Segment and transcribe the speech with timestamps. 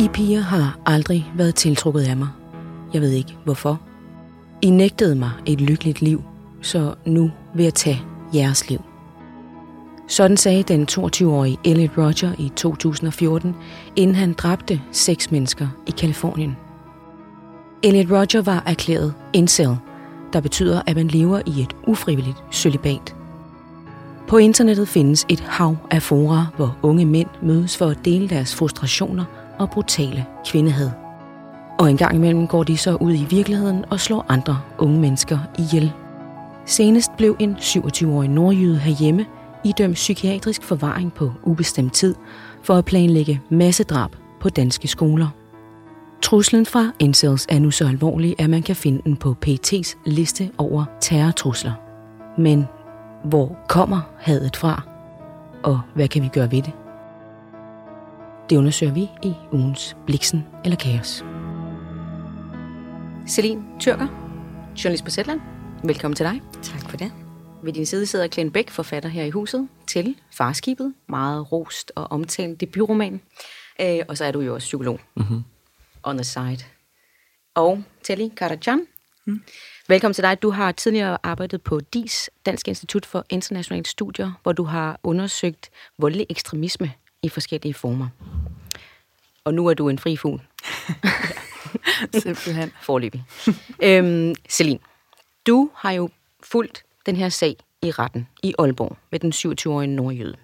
[0.00, 2.28] I piger har aldrig været tiltrukket af mig.
[2.94, 3.80] Jeg ved ikke hvorfor.
[4.62, 6.22] I nægtede mig et lykkeligt liv,
[6.62, 8.02] så nu vil jeg tage
[8.34, 8.84] jeres liv.
[10.08, 13.54] Sådan sagde den 22-årige Elliot Roger i 2014,
[13.96, 16.56] inden han dræbte seks mennesker i Kalifornien.
[17.82, 19.76] Elliot Roger var erklæret incel,
[20.32, 23.16] der betyder, at man lever i et ufrivilligt celibat.
[24.28, 28.54] På internettet findes et hav af fora, hvor unge mænd mødes for at dele deres
[28.54, 29.24] frustrationer
[29.60, 30.90] og brutale kvindehad.
[31.78, 35.38] Og en gang imellem går de så ud i virkeligheden og slår andre unge mennesker
[35.58, 35.92] ihjel.
[36.66, 39.26] Senest blev en 27-årig nordjyde herhjemme
[39.64, 42.14] idømt psykiatrisk forvaring på ubestemt tid
[42.62, 45.28] for at planlægge massedrab på danske skoler.
[46.22, 50.50] Truslen fra incels er nu så alvorlig, at man kan finde den på PT's liste
[50.58, 51.72] over terrortrusler.
[52.38, 52.64] Men
[53.24, 54.82] hvor kommer hadet fra?
[55.62, 56.72] Og hvad kan vi gøre ved det?
[58.50, 61.24] Det undersøger vi i ugens Bliksen eller Kaos.
[63.28, 64.06] Celine Tyrker,
[64.84, 65.40] journalist på Zetland.
[65.84, 66.40] Velkommen til dig.
[66.62, 67.12] Tak for det.
[67.62, 70.94] Ved din side sidder Glenn Beck, forfatter her i huset, til Farskibet.
[71.08, 73.20] Meget rost og omtalt debutroman.
[73.80, 75.00] Øh, og så er du jo også psykolog.
[75.16, 75.42] Mm-hmm.
[76.02, 76.64] On the side.
[77.54, 78.86] Og Telly Karajan.
[79.26, 79.42] Mm.
[79.88, 80.42] Velkommen til dig.
[80.42, 85.70] Du har tidligere arbejdet på DIS, Dansk Institut for Internationale Studier, hvor du har undersøgt
[85.98, 86.92] voldelig ekstremisme
[87.22, 88.08] i forskellige former.
[89.44, 90.40] Og nu er du en fri fugl.
[92.22, 92.72] Simpelthen.
[92.82, 93.24] Forløbig.
[93.82, 94.78] øhm, Celine,
[95.46, 96.10] du har jo
[96.42, 100.36] fulgt den her sag i retten i Aalborg med den 27-årige nordjyde.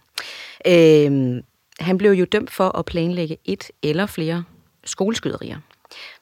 [0.66, 1.42] Øhm,
[1.80, 4.44] han blev jo dømt for at planlægge et eller flere
[4.84, 5.58] skoleskyderier.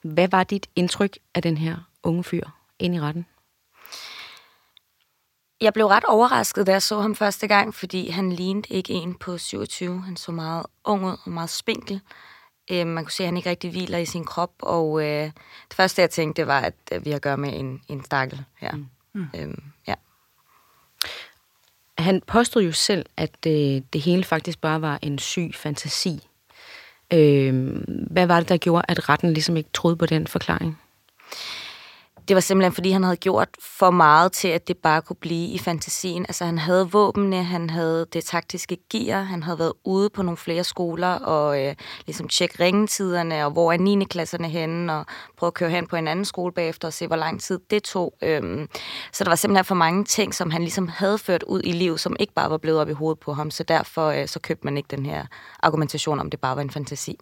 [0.02, 2.44] Hvad var dit indtryk af den her unge fyr
[2.78, 3.26] ind i retten?
[5.60, 9.14] Jeg blev ret overrasket, da jeg så ham første gang, fordi han lignede ikke en
[9.14, 10.02] på 27.
[10.02, 12.00] Han så meget ung ud og meget spinkel.
[12.70, 15.24] Øh, man kunne se, at han ikke rigtig hviler i sin krop, og øh,
[15.68, 18.04] det første, jeg tænkte, det var, at øh, vi har at gøre med en, en
[18.04, 18.72] stakkel her.
[18.72, 18.86] Mm.
[19.12, 19.26] Mm.
[19.36, 19.94] Øhm, ja.
[21.98, 26.28] Han påstod jo selv, at øh, det hele faktisk bare var en syg fantasi.
[27.12, 27.76] Øh,
[28.10, 30.80] hvad var det, der gjorde, at retten ligesom ikke troede på den forklaring?
[32.28, 35.48] Det var simpelthen, fordi han havde gjort for meget til, at det bare kunne blive
[35.48, 36.26] i fantasien.
[36.28, 40.36] Altså han havde våbnene, han havde det taktiske gear, han havde været ude på nogle
[40.36, 41.74] flere skoler og øh,
[42.06, 44.04] ligesom tjekke ringetiderne, og hvor er 9.
[44.04, 47.16] klasserne henne, og prøve at køre hen på en anden skole bagefter og se, hvor
[47.16, 48.14] lang tid det tog.
[48.22, 48.68] Øhm,
[49.12, 51.98] så der var simpelthen for mange ting, som han ligesom havde ført ud i liv,
[51.98, 53.50] som ikke bare var blevet op i hovedet på ham.
[53.50, 55.26] Så derfor øh, så købte man ikke den her
[55.62, 57.18] argumentation om, det bare var en fantasi.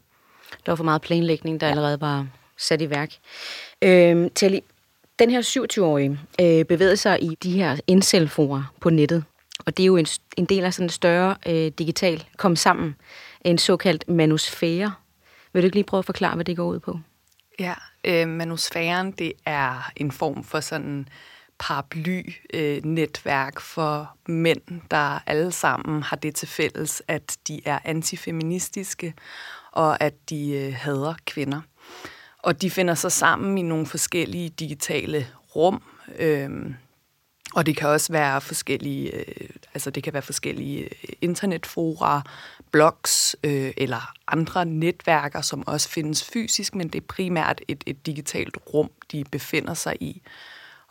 [0.67, 1.71] Der var for meget planlægning, der ja.
[1.71, 2.27] allerede var
[2.59, 3.11] sat i værk.
[3.83, 4.59] Øhm, Telly,
[5.19, 8.29] den her 27-årige øh, bevægede sig i de her incel
[8.81, 9.25] på nettet,
[9.67, 10.07] og det er jo en,
[10.37, 12.95] en del af sådan en større øh, digital kom sammen,
[13.45, 14.95] en såkaldt manusfære.
[15.53, 16.99] Vil du ikke lige prøve at forklare, hvad det går ud på?
[17.59, 17.75] Ja,
[18.05, 21.09] øh, manusfæren, det er en form for sådan
[21.59, 29.15] paraply-netværk øh, for mænd, der alle sammen har det til fælles, at de er antifeministiske,
[29.73, 31.61] og at de øh, hader kvinder.
[32.43, 35.27] Og de finder sig sammen i nogle forskellige digitale
[35.57, 35.83] rum.
[36.19, 36.75] Øhm,
[37.55, 42.23] og det kan også være forskellige, øh, altså det kan være forskellige øh, internetfora,
[42.71, 48.07] blogs øh, eller andre netværker, som også findes fysisk, men det er primært et, et
[48.07, 50.23] digitalt rum, de befinder sig i.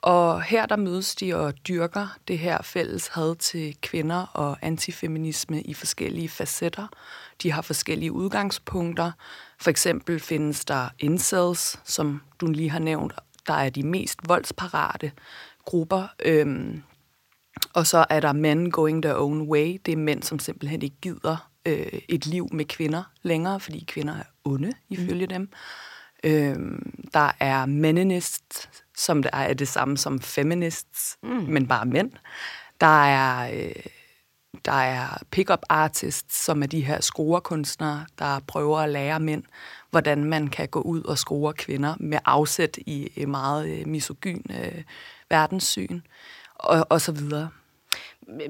[0.01, 5.61] Og her der mødes de og dyrker det her fælles had til kvinder og antifeminisme
[5.61, 6.87] i forskellige facetter.
[7.43, 9.11] De har forskellige udgangspunkter.
[9.59, 13.13] For eksempel findes der incels, som du lige har nævnt,
[13.47, 15.11] der er de mest voldsparate
[15.65, 16.07] grupper.
[16.25, 16.83] Øhm,
[17.73, 19.77] og så er der men going their own way.
[19.85, 24.13] Det er mænd, som simpelthen ikke gider øh, et liv med kvinder længere, fordi kvinder
[24.15, 25.29] er onde, ifølge mm.
[25.29, 25.49] dem.
[26.23, 28.69] Øhm, der er meninists,
[29.05, 31.29] som er det samme som feminists, mm.
[31.29, 32.11] men bare mænd.
[32.81, 33.83] Der er, øh,
[34.65, 39.43] der er pick-up artists, som er de her scorekunstnere, der prøver at lære mænd,
[39.89, 44.41] hvordan man kan gå ud og score kvinder med afsæt i et meget øh, misogyn
[44.49, 44.83] øh,
[45.29, 46.01] verdenssyn,
[46.55, 47.49] og, og så videre.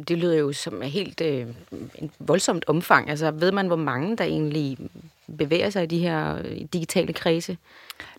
[0.07, 1.47] Det lyder jo som helt øh,
[1.95, 3.09] en voldsomt omfang.
[3.09, 4.77] Altså, ved man, hvor mange der egentlig
[5.37, 7.57] bevæger sig i de her øh, digitale kredse?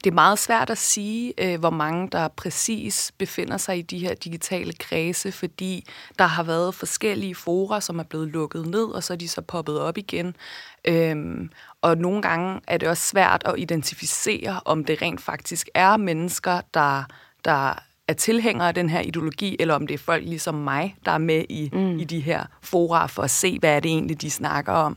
[0.04, 3.98] Det er meget svært at sige, øh, hvor mange der præcis befinder sig i de
[3.98, 5.86] her digitale kredse, fordi
[6.18, 9.40] der har været forskellige fora, som er blevet lukket ned, og så er de så
[9.40, 10.36] poppet op igen.
[10.84, 11.50] Øhm,
[11.82, 16.60] og nogle gange er det også svært at identificere, om det rent faktisk er mennesker,
[16.74, 17.04] der,
[17.44, 17.74] der
[18.08, 21.18] er tilhængere af den her ideologi, eller om det er folk ligesom mig, der er
[21.18, 21.98] med i, mm.
[21.98, 24.96] i de her fora for at se, hvad er det egentlig, de snakker om.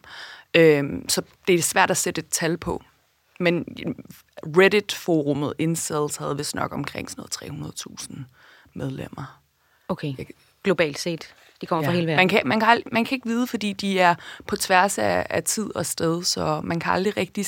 [0.55, 2.83] Øhm, så det er svært at sætte et tal på.
[3.39, 3.65] men
[4.57, 7.75] Reddit-forumet Incels havde vist nok omkring sådan noget
[8.09, 8.15] 300.000
[8.73, 9.41] medlemmer.
[9.87, 10.13] Okay,
[10.63, 11.35] globalt set.
[11.61, 11.89] De kommer ja.
[11.89, 12.17] fra hele verden.
[12.17, 14.15] Man kan, man, kan, ald- man kan ikke vide, fordi de er
[14.47, 17.45] på tværs af, af tid og sted, så man kan aldrig rigtig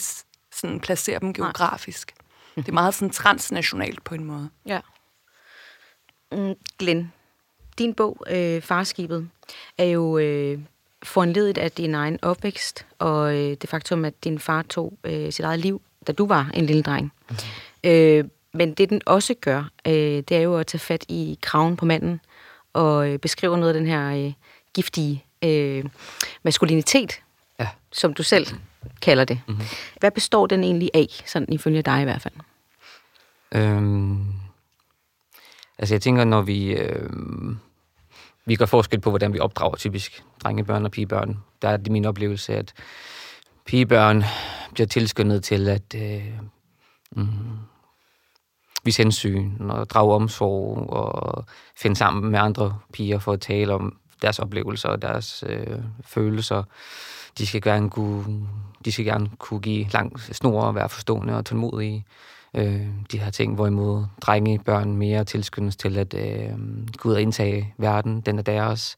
[0.51, 2.13] sådan placere dem geografisk.
[2.55, 2.63] Nej.
[2.63, 4.49] Det er meget sådan transnationalt på en måde.
[4.65, 4.79] Ja.
[6.31, 7.13] Mm, Glenn,
[7.77, 9.29] din bog, øh, Farskibet,
[9.77, 10.59] er jo øh,
[11.03, 15.45] foranledet af din egen opvækst, og øh, det faktum, at din far tog øh, sit
[15.45, 17.13] eget liv, da du var en lille dreng.
[17.29, 17.89] Mm-hmm.
[17.91, 21.77] Øh, men det, den også gør, øh, det er jo at tage fat i kraven
[21.77, 22.19] på manden,
[22.73, 24.33] og øh, beskrive noget af den her øh,
[24.73, 25.85] giftige øh,
[26.43, 27.21] maskulinitet,
[27.59, 27.67] ja.
[27.91, 28.47] som du selv
[29.01, 29.41] kalder det.
[29.47, 29.65] Mm-hmm.
[29.99, 32.33] Hvad består den egentlig af, sådan ifølge dig i hvert fald?
[33.51, 34.25] Øhm,
[35.77, 36.71] altså jeg tænker, når vi...
[36.71, 37.09] Øh,
[38.47, 41.43] vi gør forskel på, hvordan vi opdrager typisk drengebørn og pigebørn.
[41.61, 42.73] Der er det min oplevelse, at
[43.65, 44.23] pigebørn
[44.73, 46.23] bliver tilskyndet til at øh,
[47.11, 47.27] mm,
[48.83, 51.45] vise hensyn og drage omsorg og
[51.77, 56.63] finde sammen med andre piger for at tale om deres oplevelser og deres øh, følelser.
[57.37, 58.47] De skal gerne kunne,
[58.85, 62.05] de skal gerne kunne give lang snor og være forstående og tålmodige.
[62.53, 66.51] Øh, de her ting, hvorimod drenge børn mere tilskyndes til at øh,
[66.97, 68.97] gå ud og indtage verden, den er deres.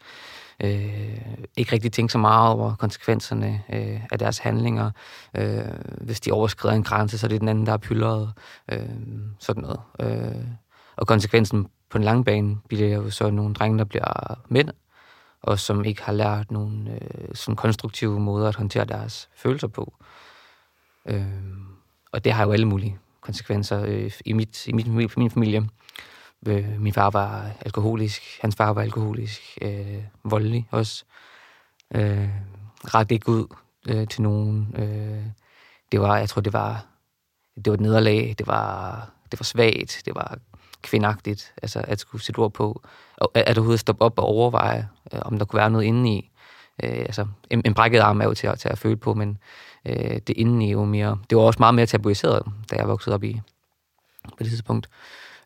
[0.63, 1.21] Øh,
[1.57, 4.91] ikke rigtig tænke så meget over konsekvenserne øh, af deres handlinger.
[5.37, 5.65] Øh,
[6.01, 8.33] hvis de overskrider en grænse, så er det den anden, der er pyldret.
[8.71, 8.89] Øh,
[9.39, 9.79] sådan noget.
[9.99, 10.45] Øh,
[10.95, 14.69] og konsekvensen på den lange bane bliver jo så nogle drenge, der bliver mænd,
[15.41, 19.93] og som ikke har lært nogle øh, sådan konstruktive måder at håndtere deres følelser på.
[21.05, 21.25] Øh,
[22.11, 25.69] og det har jo alle mulige konsekvenser øh, i, mit, i mit, min familie.
[26.47, 31.03] Øh, min far var alkoholisk, hans far var alkoholisk, øh, voldelig også.
[31.95, 32.29] Øh,
[32.85, 33.55] ret ikke ud
[33.89, 34.75] øh, til nogen.
[34.77, 35.25] Øh,
[35.91, 36.85] det var, jeg tror, det var,
[37.55, 38.95] det var et nederlag, det var,
[39.31, 40.37] det var svagt, det var
[40.81, 42.81] kvindagtigt, altså at skulle sætte ord på,
[43.17, 46.31] og at overhovedet stoppe op og overveje, øh, om der kunne være noget inde i.
[46.83, 49.37] Øh, altså, en, en brækket arm er jo til at, til at føle på, men
[49.85, 53.13] øh, det indeni er jo mere, det var også meget mere tabuiseret, da jeg voksede
[53.13, 53.41] op i
[54.23, 54.89] på det tidspunkt.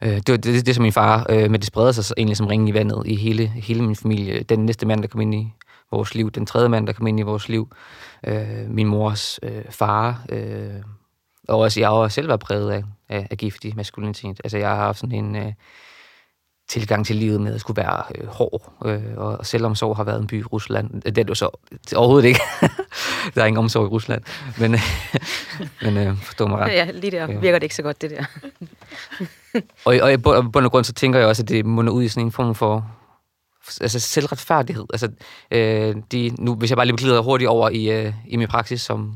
[0.02, 2.38] Øh, det var det, det, det, som min far, øh, men det spreder sig egentlig
[2.38, 4.44] som ringen i vandet i hele, hele min familie.
[4.44, 5.54] Den næste mand, der kom ind i
[5.92, 7.72] vores liv, den tredje mand, der kom ind i vores liv,
[8.24, 10.82] øh, min mors øh, far, øh,
[11.48, 14.42] og også jeg har også selv været præget af, af, af giftig maskulinitet.
[14.44, 15.54] Altså jeg har haft sådan en øh,
[16.74, 20.28] tilgang til livet med at skulle være øh, hård, øh, og, selvomsorg har været en
[20.28, 21.02] by i Rusland.
[21.02, 21.50] Det er jo så
[21.96, 22.40] overhovedet ikke.
[23.36, 24.22] der er ingen omsorg i Rusland.
[24.60, 24.72] Men,
[25.84, 26.72] men øh, forstå mig ret.
[26.72, 28.26] Ja, lige der virker det ikke så godt, det der.
[29.86, 32.08] og, og i bund og grund, så tænker jeg også, at det munder ud i
[32.08, 32.86] sådan en form for
[33.82, 34.86] altså selvretfærdighed.
[34.94, 35.10] Altså,
[35.52, 38.82] øh, de, nu, hvis jeg bare lige glider hurtigt over i, øh, i min praksis
[38.82, 39.16] som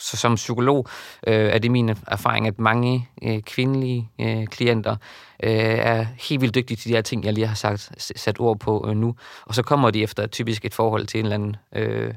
[0.00, 0.86] så, som psykolog,
[1.26, 4.96] øh, er det min erfaring, at mange øh, kvindelige øh, klienter
[5.42, 8.58] øh, er helt vildt dygtige til de her ting, jeg lige har sagt, sat ord
[8.58, 9.14] på øh, nu.
[9.46, 12.14] Og så kommer de efter typisk et forhold til en eller anden øh,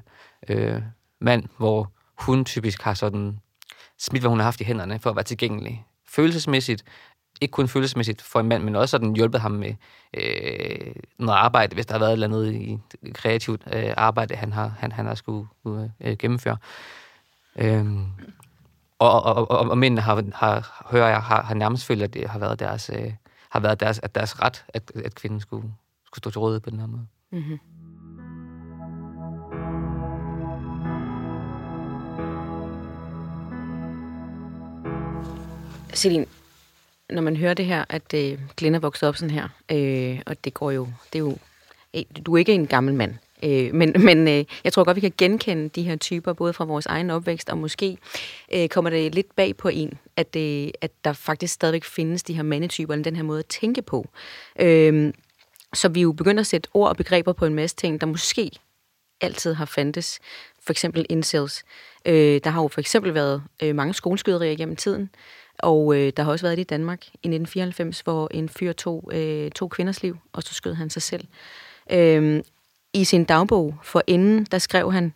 [0.50, 0.82] øh,
[1.22, 3.40] mand, hvor hun typisk har sådan
[4.00, 5.86] smidt, hvad hun har haft i hænderne for at være tilgængelig.
[6.08, 6.84] Følelsesmæssigt,
[7.42, 9.74] ikke kun følelsesmæssigt for en mand, men også sådan hjulpet ham med
[10.14, 12.78] øh, noget arbejde, hvis der har været et eller andet i
[13.14, 16.58] kreativt øh, arbejde, han har, han, han har skulle øh, øh gennemføre.
[17.56, 17.86] Øh,
[19.00, 22.30] og, og, og, og mændene har, har, hører jeg, har, har nærmest følt, at det
[22.30, 23.14] har været deres, øh,
[23.50, 25.74] har været deres, at deres ret, at, at kvinden skulle,
[26.06, 27.08] skulle stå til rådighed på den her måde.
[27.32, 27.60] Mm-hmm.
[35.94, 36.26] Celine,
[37.10, 40.44] når man hører det her, at øh, Glenn er vokset op sådan her, øh, og
[40.44, 41.38] det går jo, det er jo,
[42.26, 45.14] du er ikke en gammel mand, øh, men, men øh, jeg tror godt, vi kan
[45.18, 47.98] genkende de her typer, både fra vores egen opvækst, og måske
[48.54, 52.34] øh, kommer det lidt bag på en, at, øh, at der faktisk stadigvæk findes de
[52.34, 54.10] her mandetyper, eller den her måde at tænke på.
[54.60, 55.14] Øh,
[55.74, 58.52] så vi jo begynder at sætte ord og begreber på en masse ting, der måske
[59.22, 60.20] altid har fandtes.
[60.66, 61.64] For eksempel incels.
[62.06, 65.10] Øh, der har jo for eksempel været øh, mange skoleskyderier gennem tiden.
[65.60, 69.10] Og øh, der har også været det i Danmark i 1994, hvor en fyr tog
[69.14, 71.28] øh, to kvinders liv, og så skød han sig selv.
[71.92, 72.42] Øh,
[72.94, 75.16] i sin dagbog for inden, der skrev han,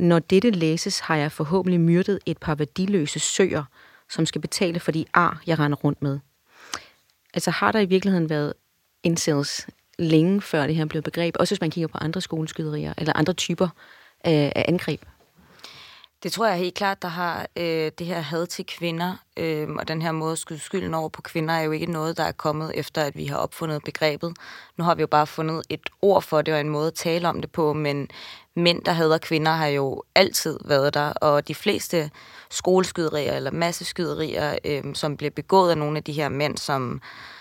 [0.00, 3.64] når dette læses, har jeg forhåbentlig myrdet et par værdiløse søer,
[4.10, 6.18] som skal betale for de ar, jeg render rundt med.
[7.34, 8.52] Altså har der i virkeligheden været
[9.02, 9.66] incels
[9.98, 13.32] længe før det her blev begreb, også hvis man kigger på andre skoleskyderier, eller andre
[13.32, 13.68] typer
[14.20, 15.02] af, af angreb?
[16.22, 19.88] Det tror jeg helt klart, der har øh, det her had til kvinder, øh, og
[19.88, 22.32] den her måde at skyde skylden over på kvinder, er jo ikke noget, der er
[22.32, 24.36] kommet efter, at vi har opfundet begrebet.
[24.76, 27.28] Nu har vi jo bare fundet et ord for det, og en måde at tale
[27.28, 28.08] om det på, men,
[28.56, 32.10] mænd, der hader kvinder, har jo altid været der, og de fleste
[32.50, 37.00] skoleskyderier eller masseskyderier, øh, som bliver begået af nogle af de her mænd, som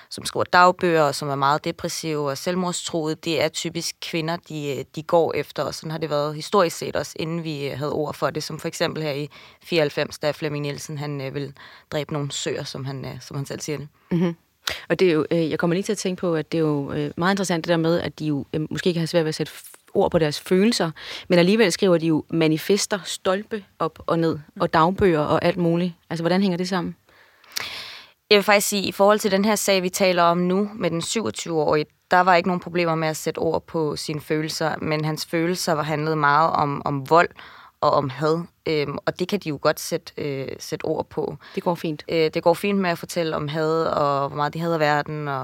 [0.09, 4.85] som skriver dagbøger, og som er meget depressive og selvmordstruede, det er typisk kvinder, de,
[4.95, 8.13] de går efter, og sådan har det været historisk set også, inden vi havde ord
[8.13, 9.29] for det, som for eksempel her i
[9.63, 11.53] 94, da Flemming Nielsen han øh, vil
[11.91, 13.87] dræbe nogle søer, som han, øh, som han selv siger det.
[14.11, 14.35] Mm-hmm.
[14.89, 16.61] Og det er jo, øh, jeg kommer lige til at tænke på, at det er
[16.61, 19.25] jo øh, meget interessant det der med, at de jo øh, måske kan have svært
[19.25, 19.51] ved at sætte
[19.93, 20.91] ord på deres følelser,
[21.27, 25.93] men alligevel skriver de jo manifester, stolpe op og ned, og dagbøger og alt muligt.
[26.09, 26.95] Altså, hvordan hænger det sammen?
[28.29, 30.69] Jeg vil faktisk sige, at i forhold til den her sag, vi taler om nu
[30.75, 34.75] med den 27-årige, der var ikke nogen problemer med at sætte ord på sine følelser,
[34.81, 37.29] men hans følelser var handlet meget om, om vold
[37.81, 41.37] og om had, øhm, og det kan de jo godt sætte, øh, sætte ord på.
[41.55, 42.03] Det går fint.
[42.09, 45.27] Øh, det går fint med at fortælle om had, og hvor meget de hader verden,
[45.27, 45.41] og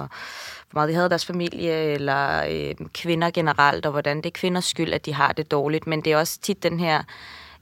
[0.69, 4.65] hvor meget de hader deres familie, eller øh, kvinder generelt, og hvordan det er kvinders
[4.65, 7.03] skyld, at de har det dårligt, men det er også tit den her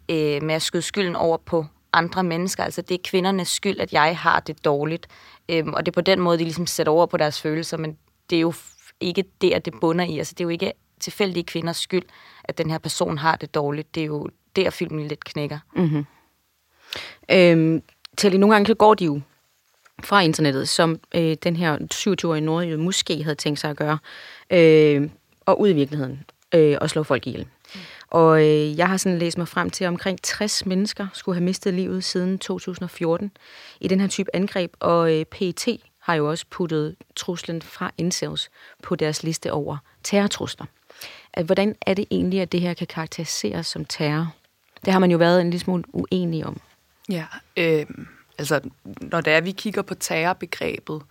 [0.10, 2.64] øh, med at skyde skylden over på andre mennesker.
[2.64, 5.08] Altså det er kvindernes skyld, at jeg har det dårligt.
[5.50, 7.98] Øhm, og det er på den måde, de ligesom sætter over på deres følelser, men
[8.30, 8.54] det er jo
[9.00, 10.18] ikke der, det bunder i.
[10.18, 12.04] Altså det er jo ikke tilfældige kvinders skyld,
[12.44, 13.96] at den her person har det dårligt.
[13.96, 15.60] Det er jo der, filmen lidt knækker.
[15.76, 16.06] Mm-hmm.
[17.32, 17.82] Øhm,
[18.18, 19.22] til nogle gange så går de jo
[20.04, 23.98] fra internettet, som øh, den her 27-årige nordjyde måske havde tænkt sig at gøre,
[24.52, 25.10] øh,
[25.46, 26.24] og ud i virkeligheden,
[26.56, 27.48] øh, og slå folk ihjel.
[28.12, 31.44] Og øh, jeg har sådan læst mig frem til, at omkring 60 mennesker skulle have
[31.44, 33.32] mistet livet siden 2014
[33.80, 35.68] i den her type angreb, og øh, PET
[36.00, 38.50] har jo også puttet truslen fra incels
[38.84, 40.66] på deres liste over terrortrusler.
[41.34, 44.36] At, hvordan er det egentlig, at det her kan karakteriseres som terror?
[44.86, 46.62] Det har man jo været en lille smule uenig om.
[47.10, 47.26] Ja,
[47.58, 47.86] øh,
[48.38, 48.60] altså
[49.02, 51.02] når det er, vi kigger på terrorbegrebet,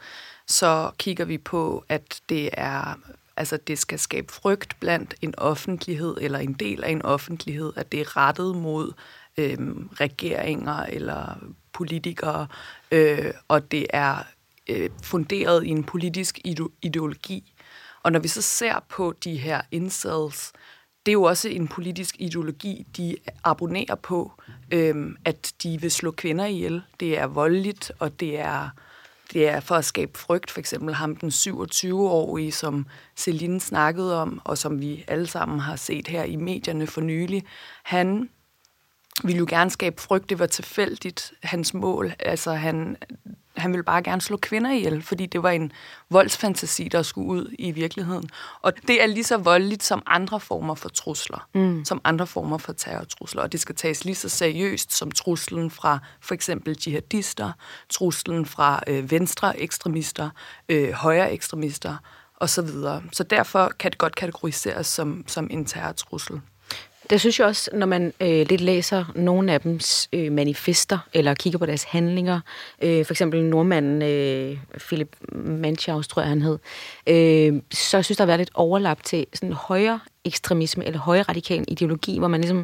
[0.46, 2.94] så kigger vi på, at det er
[3.36, 7.92] Altså det skal skabe frygt blandt en offentlighed eller en del af en offentlighed, at
[7.92, 8.92] det er rettet mod
[9.36, 9.58] øh,
[9.92, 11.38] regeringer eller
[11.72, 12.46] politikere,
[12.90, 14.16] øh, og det er
[14.68, 16.38] øh, funderet i en politisk
[16.82, 17.54] ideologi.
[18.02, 20.52] Og når vi så ser på de her incels,
[21.06, 24.32] det er jo også en politisk ideologi, de abonnerer på,
[24.70, 26.82] øh, at de vil slå kvinder ihjel.
[27.00, 28.70] Det er voldeligt, og det er
[29.32, 34.40] det er for at skabe frygt, for eksempel ham den 27-årige, som Celine snakkede om,
[34.44, 37.44] og som vi alle sammen har set her i medierne for nylig.
[37.84, 38.28] Han
[39.24, 42.12] ville jo gerne skabe frygt, det var tilfældigt hans mål.
[42.18, 42.96] Altså han,
[43.56, 45.72] han ville bare gerne slå kvinder ihjel, fordi det var en
[46.10, 48.30] voldsfantasi, der skulle ud i virkeligheden.
[48.62, 51.84] Og det er lige så voldeligt som andre former for trusler, mm.
[51.84, 53.42] som andre former for terrortrusler.
[53.42, 57.52] Og det skal tages lige så seriøst som truslen fra for eksempel jihadister,
[57.88, 60.30] truslen fra øh, venstre ekstremister,
[60.68, 61.96] øh, højre ekstremister
[62.36, 62.68] osv.
[62.68, 66.40] Så, så derfor kan det godt kategoriseres som, som en terrortrussel.
[67.10, 69.80] Det synes jeg også, når man øh, lidt læser nogle af dem
[70.12, 72.40] øh, manifester, eller kigger på deres handlinger,
[72.82, 76.58] øh, for eksempel nordmanden øh, Philip Manchaus, tror jeg han hed,
[77.06, 81.64] øh, så synes der har været lidt overlap til sådan højere ekstremisme, eller højere radikal
[81.68, 82.58] ideologi, hvor man ligesom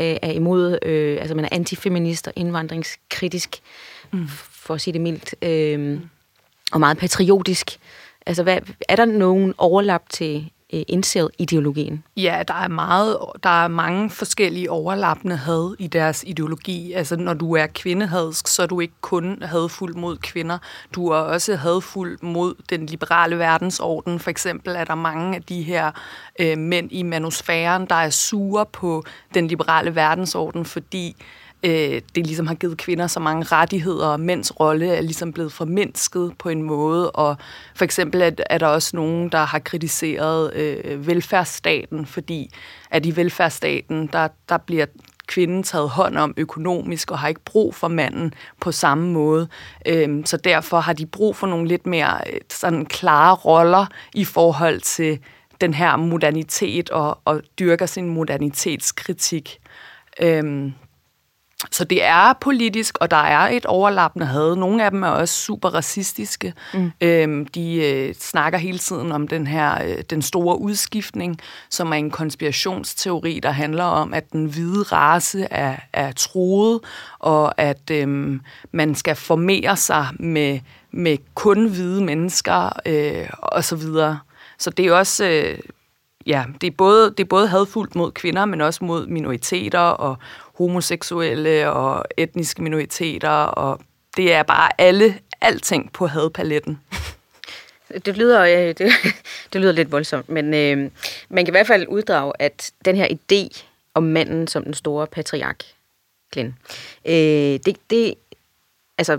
[0.00, 3.56] øh, er imod, øh, altså man er antifeminist og indvandringskritisk,
[4.12, 4.28] mm.
[4.50, 6.00] for at sige det mildt, øh,
[6.72, 7.78] og meget patriotisk.
[8.26, 12.04] Altså, hvad, er der nogen overlap til øh, incel-ideologien?
[12.16, 16.92] Ja, der er, meget, der er mange forskellige overlappende had i deres ideologi.
[16.92, 20.58] Altså, når du er kvindehadsk, så er du ikke kun hadfuld mod kvinder.
[20.94, 24.18] Du er også hadfuld mod den liberale verdensorden.
[24.18, 25.90] For eksempel er der mange af de her
[26.38, 31.16] øh, mænd i manusfæren, der er sure på den liberale verdensorden, fordi
[31.62, 35.52] øh, det ligesom har givet kvinder så mange rettigheder, og mænds rolle er ligesom blevet
[35.52, 37.10] formindsket på en måde.
[37.10, 37.36] Og
[37.74, 42.50] for eksempel er, er der også nogen, der har kritiseret øh, velfærdsstaten, fordi
[42.90, 44.86] at i velfærdsstaten, der, der bliver
[45.26, 49.48] kvinden taget hånd om økonomisk og har ikke brug for manden på samme måde.
[49.86, 54.24] Øhm, så derfor har de brug for nogle lidt mere øh, sådan klare roller i
[54.24, 55.18] forhold til
[55.60, 59.58] den her modernitet og, og dyrker sin modernitetskritik.
[60.20, 60.72] Øhm,
[61.70, 64.56] så det er politisk, og der er et overlappende had.
[64.56, 66.54] Nogle af dem er også super racistiske.
[66.74, 66.92] Mm.
[67.00, 71.38] Øhm, de øh, snakker hele tiden om den her øh, den store udskiftning,
[71.70, 76.80] som er en konspirationsteori, der handler om, at den hvide race er, er troet,
[77.18, 78.40] og at øhm,
[78.72, 80.60] man skal formere sig med,
[80.90, 84.18] med kun hvide mennesker øh, og så videre.
[84.58, 85.58] Så det er også øh,
[86.28, 90.18] ja, det er, både, det er både hadfuldt mod kvinder, men også mod minoriteter og
[90.58, 93.80] homoseksuelle og etniske minoriteter, og
[94.16, 96.80] det er bare alle, alting på hadpaletten.
[98.04, 98.78] Det lyder, øh, det,
[99.52, 100.90] det lyder lidt voldsomt, men øh,
[101.28, 103.62] man kan i hvert fald uddrage, at den her idé
[103.94, 105.64] om manden som den store patriark,
[106.32, 106.56] Glenn.
[107.04, 107.14] Øh,
[107.64, 108.14] det, det,
[108.98, 109.18] altså,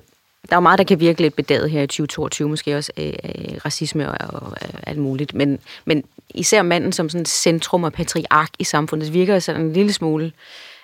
[0.50, 3.13] der er jo meget, der kan virke lidt bedaget her i 2022, måske også øh,
[3.24, 7.93] øh, racisme og, og øh, alt muligt, men, men især manden som sådan centrum og
[7.93, 10.31] patriark i samfundet, det virker sådan en lille smule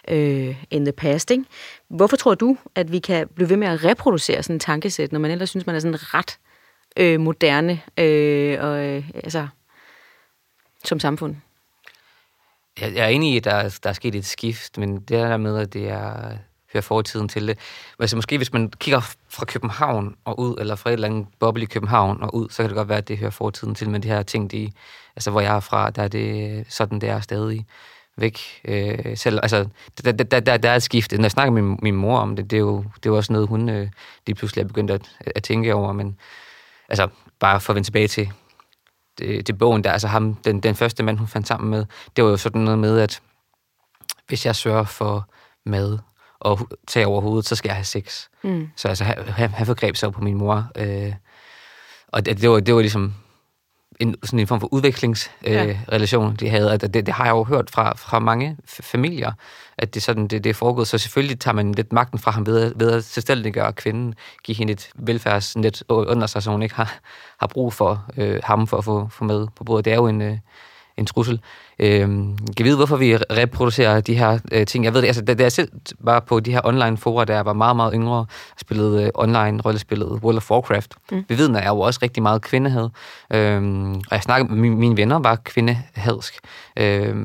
[0.08, 1.32] øh, in the past.
[1.32, 1.44] Ikke?
[1.90, 5.20] Hvorfor tror du, at vi kan blive ved med at reproducere sådan en tankesæt, når
[5.20, 6.38] man ellers synes, man er sådan ret
[6.98, 9.48] øh, moderne øh, og, øh, altså,
[10.84, 11.36] som samfund?
[12.82, 15.38] Jeg, jeg er enig i, at der, der er sket et skift, men det der
[15.38, 16.38] med, at det er
[16.76, 17.60] hører fortiden til det.
[18.00, 21.64] Altså måske hvis man kigger fra København og ud, eller fra et eller andet boble
[21.64, 24.04] i København og ud, så kan det godt være, at det hører fortiden til, men
[24.04, 24.72] de her ting, de,
[25.16, 27.66] altså hvor jeg er fra, der er det sådan, det er stadig
[28.18, 28.40] væk.
[28.66, 29.68] Øh, selv, altså,
[30.04, 31.12] der, der, der, der er et skift.
[31.12, 33.16] Når jeg snakker med min, min mor om det, det er jo, det er jo
[33.16, 33.90] også noget, hun øh,
[34.28, 35.02] lige pludselig er begyndt at,
[35.36, 36.18] at tænke over, men
[36.90, 37.08] altså,
[37.40, 38.32] bare for at vende tilbage til,
[39.18, 42.24] det, det bogen der, altså ham, den, den første mand, hun fandt sammen med, det
[42.24, 43.22] var jo sådan noget med, at
[44.28, 45.30] hvis jeg sørger for
[45.66, 46.00] mad
[46.40, 48.28] og tage over hovedet, så skal jeg have sex.
[48.44, 48.70] Mm.
[48.76, 50.72] Så altså, han, han forgreb sig på min mor.
[50.76, 51.14] Øh,
[52.08, 53.14] og det, det, var, det var ligesom
[54.00, 56.46] en, sådan en form for udviklingsrelation, øh, ja.
[56.46, 56.74] de havde.
[56.74, 59.32] At det, det har jeg jo hørt fra, fra mange familier,
[59.78, 60.88] at det, sådan, det, det er foregået.
[60.88, 64.74] Så selvfølgelig tager man lidt magten fra ham ved, ved at selvstændiggøre kvinden, give hende
[64.74, 67.00] et velfærdsnet under sig, så hun ikke har,
[67.40, 69.86] har brug for øh, ham for at få, få med på bordet.
[69.86, 70.38] Det er jo en, øh,
[70.98, 71.40] en trussel.
[71.80, 72.08] Øh,
[72.58, 74.86] kan vide, hvorfor vi reproducerer de her øh, ting?
[74.86, 77.40] Jeg ved det, altså, da, da jeg selv var på de her online fora, der
[77.40, 78.28] var meget, meget yngre, og
[78.60, 80.96] spillede øh, online rollespillet World of Warcraft.
[81.12, 81.26] Mm.
[81.30, 82.90] At jeg jo også rigtig meget kvindehad.
[83.34, 83.62] Øh,
[83.92, 86.40] og jeg snakkede med mine, venner, var kvindehadsk.
[86.78, 87.16] Øh,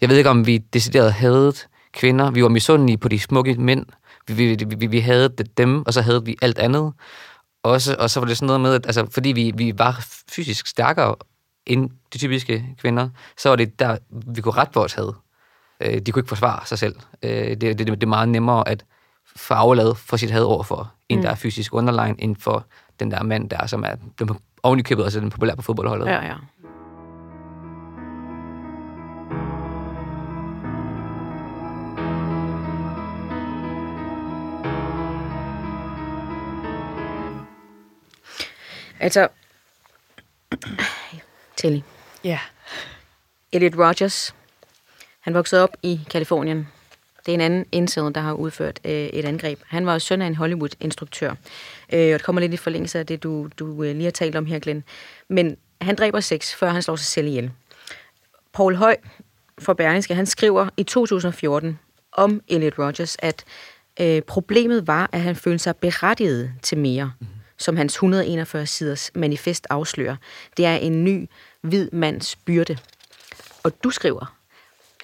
[0.00, 1.52] jeg ved ikke, om vi decideret havde
[1.92, 2.30] kvinder.
[2.30, 3.86] Vi var misundelige på de smukke mænd.
[4.28, 6.92] Vi, vi, vi, vi havde dem, og så havde vi alt andet.
[7.62, 10.66] Også, og så var det sådan noget med, at altså, fordi vi, vi var fysisk
[10.66, 11.14] stærkere
[11.68, 15.12] end de typiske kvinder, så var det der, vi kunne ret vores had.
[15.80, 16.96] Øh, de kunne ikke forsvare sig selv.
[17.22, 18.84] Øh, det, det, det er meget nemmere at
[19.36, 21.22] få afladet for sit had over for en, mm.
[21.22, 22.66] der er fysisk underline, end for
[23.00, 24.30] den der mand der, som er den
[24.62, 26.06] oven i købet, altså den populære på fodboldholdet.
[26.06, 26.34] Ja, ja.
[39.00, 39.28] Altså,
[41.58, 41.80] Tilly.
[42.24, 42.38] Ja.
[43.52, 44.34] Elliot Rogers,
[45.20, 46.68] han voksede op i Kalifornien.
[47.26, 49.60] Det er en anden indsædende, der har udført øh, et angreb.
[49.66, 51.30] Han var søn af en Hollywood-instruktør.
[51.92, 54.36] Øh, og det kommer lidt i forlængelse af det, du, du øh, lige har talt
[54.36, 54.84] om her, Glenn.
[55.28, 57.50] Men han dræber sex, før han slår sig selv ihjel.
[58.52, 58.96] Paul Høj
[59.58, 61.78] fra Berlingske, han skriver i 2014
[62.12, 63.44] om Elliot Rogers, at
[64.00, 67.12] øh, problemet var, at han følte sig berettiget til mere.
[67.20, 67.26] Mm
[67.58, 70.16] som hans 141 siders manifest afslører.
[70.56, 71.28] Det er en ny
[71.60, 72.78] hvid mands byrde.
[73.64, 74.38] Og du skriver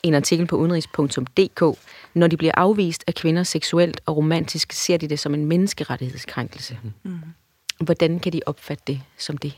[0.03, 1.79] en artikel på udenrigs.dk,
[2.15, 6.79] når de bliver afvist af kvinder seksuelt og romantisk, ser de det som en menneskerettighedskrænkelse.
[7.03, 7.21] Mm.
[7.81, 9.57] Hvordan kan de opfatte det som det?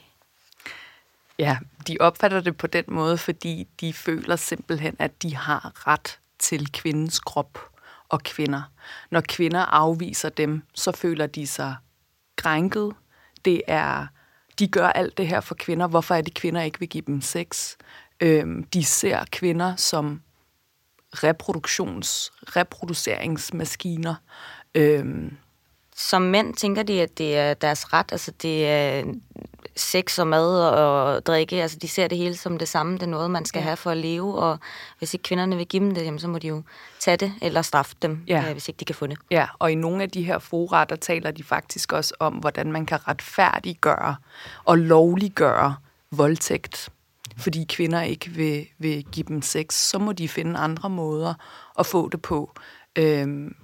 [1.39, 6.19] Ja, de opfatter det på den måde, fordi de føler simpelthen, at de har ret
[6.39, 7.59] til kvindens krop
[8.09, 8.63] og kvinder.
[9.11, 11.77] Når kvinder afviser dem, så føler de sig
[12.37, 12.95] krænket.
[13.45, 14.07] Det er,
[14.59, 15.87] de gør alt det her for kvinder.
[15.87, 17.77] Hvorfor er det, kvinder ikke vil give dem sex?
[18.21, 20.23] Øhm, de ser kvinder som
[21.13, 24.15] reproduktions, reproduceringsmaskiner.
[24.75, 25.37] Øhm,
[25.97, 28.13] som mænd tænker de, at det er deres ret.
[28.13, 29.05] Altså det er
[29.77, 31.63] sex og mad og drikke.
[31.63, 32.95] Altså de ser det hele som det samme.
[32.95, 33.65] Det er noget, man skal ja.
[33.65, 34.35] have for at leve.
[34.35, 34.59] Og
[34.99, 36.63] hvis ikke kvinderne vil give dem det, jamen, så må de jo
[37.01, 38.45] tage det eller straffe dem, ja.
[38.47, 39.19] øh, hvis ikke de kan få det.
[39.31, 42.73] Ja, og i nogle af de her fora, der taler de faktisk også om, hvordan
[42.73, 44.17] man kan retfærdiggøre
[44.65, 45.77] og lovliggøre
[46.11, 46.91] voldtægt
[47.37, 51.35] fordi kvinder ikke vil, vil give dem sex, så må de finde andre måder
[51.79, 52.53] at få det på.
[52.99, 53.57] Øhm,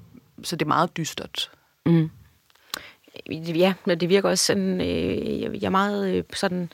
[0.43, 1.51] så det er meget dystert.
[1.87, 2.11] Mm.
[3.31, 6.71] Ja, det virker også sådan, øh, jeg er meget øh, sådan,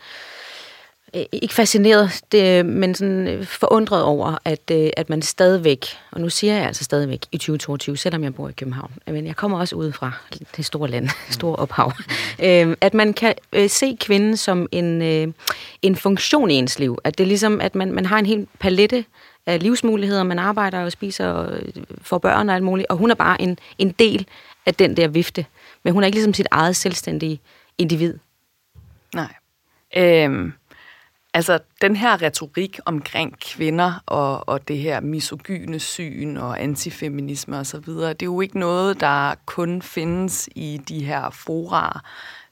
[1.15, 6.21] øh, ikke fascineret, det, men sådan øh, forundret over, at, øh, at man stadigvæk, og
[6.21, 9.59] nu siger jeg altså stadigvæk i 2022, selvom jeg bor i København, men jeg kommer
[9.59, 10.13] også ud fra
[10.57, 11.93] det store land, store ophav,
[12.45, 15.29] øh, at man kan øh, se kvinden som en, øh,
[15.83, 18.47] en funktion i ens liv, at det er ligesom, at man, man har en hel
[18.61, 19.05] palette
[19.47, 21.59] af livsmuligheder, man arbejder og spiser og
[22.03, 24.27] får børn og alt muligt, og hun er bare en, en del
[24.67, 25.45] af den der vifte.
[25.83, 27.41] Men hun er ikke ligesom sit eget selvstændige
[27.79, 28.19] individ.
[29.15, 29.35] Nej.
[29.97, 30.53] Øhm,
[31.35, 37.87] altså, den her retorik omkring kvinder og, og det her misogyne syn og antifeminisme osv.,
[37.87, 42.01] det er jo ikke noget, der kun findes i de her fora.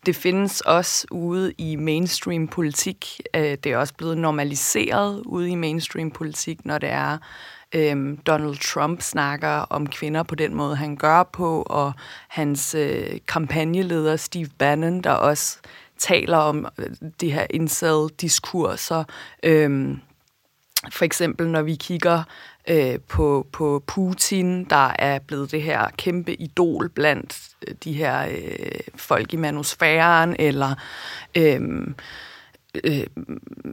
[0.07, 3.21] Det findes også ude i mainstream politik.
[3.35, 7.19] Øh, det er også blevet normaliseret ude i mainstream politik, når det er,
[7.75, 11.93] Øhm, Donald Trump snakker om kvinder på den måde, han gør på, og
[12.29, 15.59] hans øh, kampagneleder Steve Bannon, der også
[15.99, 19.05] taler om øh, det her incel-diskurser.
[19.43, 20.01] Øhm,
[20.93, 22.23] for eksempel når vi kigger
[22.69, 28.27] øh, på, på Putin, der er blevet det her kæmpe idol blandt øh, de her
[28.31, 30.75] øh, folk i manusfæren, eller
[31.37, 31.61] øh,
[32.85, 33.07] øh,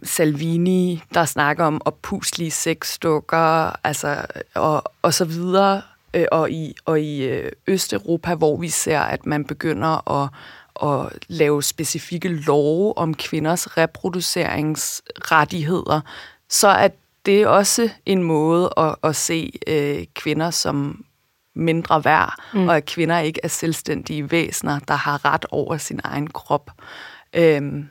[0.03, 5.81] Salvini, der snakker om oppuslige sexdukker, altså, og, og så videre.
[6.13, 10.29] Øh, og i, og i øh, Østeuropa, hvor vi ser, at man begynder at,
[10.83, 16.01] at lave specifikke love om kvinders reproduceringsrettigheder,
[16.49, 16.87] så er
[17.25, 21.05] det også en måde at, at se øh, kvinder som
[21.55, 22.67] mindre værd, mm.
[22.67, 26.71] og at kvinder ikke er selvstændige væsener, der har ret over sin egen krop.
[27.33, 27.89] Øhm,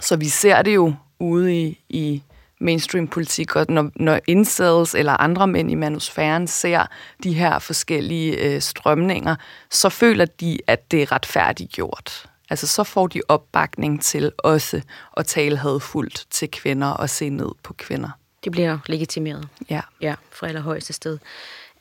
[0.00, 2.22] så vi ser det jo ude i, i
[2.60, 6.86] mainstream-politik, og når, når incels eller andre mænd i manusfæren ser
[7.22, 9.36] de her forskellige øh, strømninger,
[9.70, 12.26] så føler de, at det er retfærdigt gjort.
[12.50, 14.80] Altså så får de opbakning til også
[15.16, 18.10] at tale hadfuldt til kvinder og se ned på kvinder.
[18.44, 19.48] Det bliver legitimeret.
[19.70, 19.80] Ja.
[20.00, 21.18] Ja, fra allerhøjeste sted.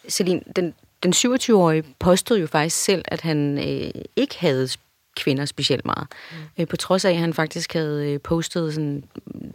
[0.09, 4.69] Celine, den, den 27-årige påstod jo faktisk selv, at han øh, ikke havde
[5.15, 6.07] kvinder specielt meget.
[6.31, 6.37] Mm.
[6.59, 9.03] Øh, på trods af, at han faktisk havde øh, postet sådan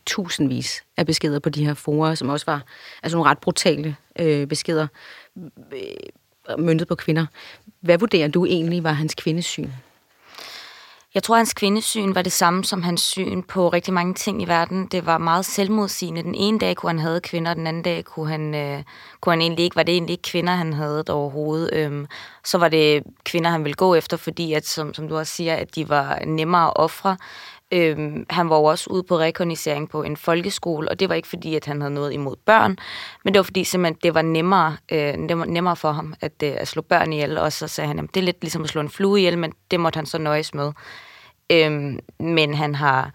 [0.07, 2.63] tusindvis af beskeder på de her forer, som også var
[3.03, 4.87] altså nogle ret brutale øh, beskeder
[5.73, 7.27] øh, myndet på kvinder.
[7.81, 9.71] Hvad vurderer du egentlig var hans kvindesyn?
[11.15, 14.49] Jeg tror, hans kvindesyn var det samme som hans syn på rigtig mange ting i
[14.49, 14.87] verden.
[14.87, 16.23] Det var meget selvmodsigende.
[16.23, 18.83] Den ene dag kunne han have kvinder, og den anden dag kunne han, øh,
[19.21, 21.71] kunne han egentlig ikke, var det egentlig ikke kvinder, han havde overhovedet.
[21.73, 22.07] Øhm,
[22.45, 25.55] så var det kvinder, han ville gå efter, fordi, at, som, som du også siger,
[25.55, 27.17] at de var nemmere at ofre.
[27.73, 31.29] Øhm, han var jo også ude på rekognisering på en folkeskole, og det var ikke
[31.29, 32.77] fordi, at han havde noget imod børn,
[33.25, 35.15] men det var fordi simpelthen, det var nemmere, øh,
[35.47, 38.21] nemmere for ham at, øh, at slå børn ihjel, og så sagde han, at det
[38.21, 40.73] er lidt ligesom at slå en flue ihjel, men det måtte han så nøjes med.
[41.51, 43.11] Øhm, men han har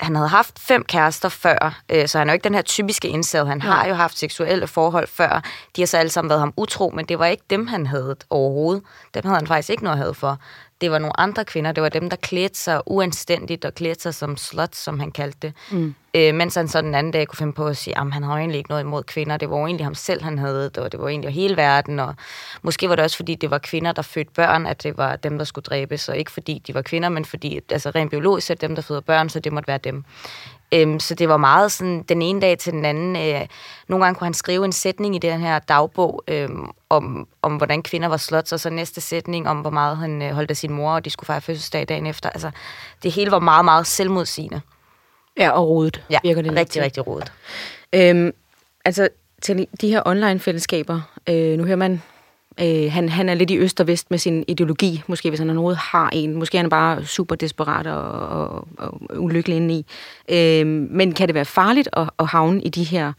[0.00, 3.08] han havde haft fem kærester før, øh, så han er jo ikke den her typiske
[3.08, 3.46] indsat.
[3.46, 3.64] Han ja.
[3.64, 5.42] har jo haft seksuelle forhold før.
[5.76, 8.16] De har så alle sammen været ham utro, men det var ikke dem, han havde
[8.30, 8.82] overhovedet.
[9.14, 10.38] Dem havde han faktisk ikke noget had for
[10.80, 11.72] det var nogle andre kvinder.
[11.72, 15.38] Det var dem, der klædte sig uanstændigt og klædte sig som slut, som han kaldte
[15.42, 15.52] det.
[15.70, 15.94] Mm.
[16.16, 18.36] Øh, mens han så den anden dag kunne finde på at sige, at han har
[18.36, 19.36] egentlig ikke noget imod kvinder.
[19.36, 22.00] Det var jo egentlig ham selv, han havde det, og det var egentlig hele verden.
[22.00, 22.14] Og
[22.62, 25.38] måske var det også, fordi det var kvinder, der fødte børn, at det var dem,
[25.38, 26.08] der skulle dræbes.
[26.08, 29.00] Og ikke fordi de var kvinder, men fordi, altså rent biologisk, at dem, der føder
[29.00, 30.04] børn, så det måtte være dem.
[30.72, 33.16] Øhm, så det var meget sådan den ene dag til den anden.
[33.16, 33.46] Øh,
[33.88, 36.48] nogle gange kunne han skrive en sætning i den her dagbog øh,
[36.90, 40.30] om, om, hvordan kvinder var slot, og så næste sætning om, hvor meget han øh,
[40.30, 42.30] holdt af sin mor, og de skulle fejre fødselsdag dagen efter.
[42.30, 42.50] Altså,
[43.02, 44.60] det hele var meget, meget selvmodsigende.
[45.38, 47.32] Ja, og rodet ja, virker det rigtig, rigtig rodet.
[47.92, 48.32] Øhm,
[48.84, 49.08] altså,
[49.42, 52.02] til de her online-fællesskaber, øh, nu hører man
[52.60, 55.48] Øh, han, han er lidt i øst og vest med sin ideologi, måske hvis han
[55.48, 56.34] noget har en.
[56.34, 59.86] Måske er han bare super desperat og, og, og ulykkelig inde i.
[60.28, 63.12] Øh, men kan det være farligt at, at havne i de her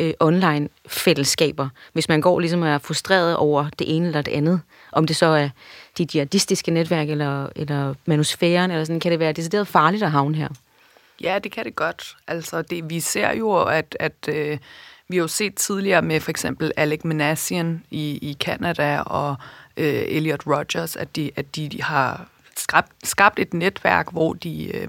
[0.00, 4.60] øh, online-fællesskaber, hvis man går ligesom og er frustreret over det ene eller det andet?
[4.92, 5.48] Om det så er
[5.98, 10.36] de jihadistiske netværk eller, eller manusfæren, eller sådan, kan det være decideret farligt at havne
[10.36, 10.48] her?
[11.20, 12.16] Ja, det kan det godt.
[12.26, 14.58] Altså, det, vi ser jo, at, at øh,
[15.08, 19.36] vi har jo set tidligere med for eksempel Alec Manassian i, i Canada og
[19.76, 24.76] øh, Elliot Rogers, at de, at de, de har skabt, skabt et netværk, hvor de...
[24.76, 24.88] Øh,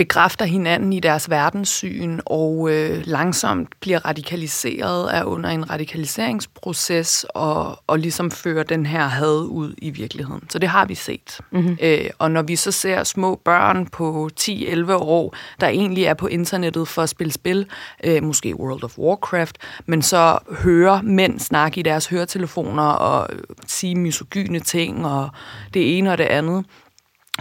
[0.00, 7.82] bekræfter hinanden i deres verdenssyn og øh, langsomt bliver radikaliseret, er under en radikaliseringsproces og,
[7.86, 10.50] og ligesom fører den her had ud i virkeligheden.
[10.50, 11.40] Så det har vi set.
[11.50, 11.78] Mm-hmm.
[11.82, 16.26] Øh, og når vi så ser små børn på 10-11 år, der egentlig er på
[16.26, 17.66] internettet for at spille spil,
[18.04, 23.28] øh, måske World of Warcraft, men så hører mænd snakke i deres høretelefoner og
[23.66, 25.28] sige misogyne ting og
[25.74, 26.64] det ene og det andet,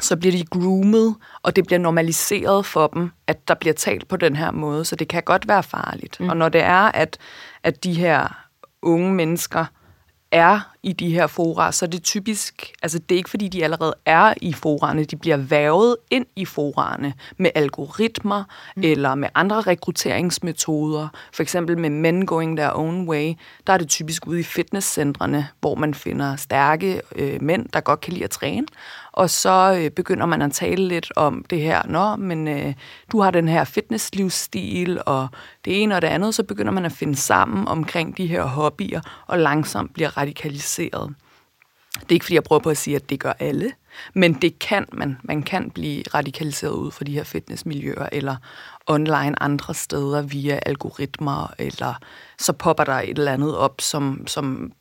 [0.02, 4.18] så bliver de groomet, og det bliver normaliseret for dem, at der bliver talt på
[4.18, 6.20] den her måde, så det kan godt være farligt.
[6.20, 6.30] Mm.
[6.30, 7.18] Og når det er, at,
[7.64, 8.46] at de her
[8.82, 9.66] unge mennesker
[10.32, 13.64] er i de her fora, så er det typisk, altså det er ikke fordi, de
[13.64, 18.44] allerede er i foraerne, de bliver vævet ind i foraerne med algoritmer
[18.76, 18.84] mm.
[18.84, 21.08] eller med andre rekrutteringsmetoder.
[21.34, 23.34] For eksempel med Men Going Their Own Way,
[23.68, 28.02] der er det typisk ude i fitnesscentrene, hvor man finder stærke øh, mænd, der godt
[28.02, 28.68] kan lide at træne,
[29.12, 32.74] og så øh, begynder man at tale lidt om det her, nå, men øh,
[33.12, 35.28] du har den her fitnesslivsstil, og
[35.66, 39.02] det ene og det andet, så begynder man at finde sammen omkring de her hobbyer,
[39.28, 40.69] og langsomt bliver radikaliseret.
[40.78, 43.72] Det er ikke, fordi jeg prøver på at sige, at det gør alle,
[44.14, 45.18] men det kan man.
[45.24, 48.36] Man kan blive radikaliseret ud fra de her fitnessmiljøer, eller
[48.88, 51.94] online andre steder via algoritmer, eller
[52.40, 54.72] så popper der et eller andet op, som, som